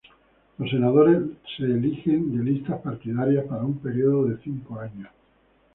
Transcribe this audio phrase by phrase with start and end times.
[0.57, 1.21] Los senadores
[1.55, 5.09] se eligen de listas partidarias para un período de cinco años.